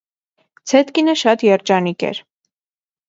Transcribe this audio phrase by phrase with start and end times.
[0.71, 2.23] Ցետկինը շատ երջանիկ էր։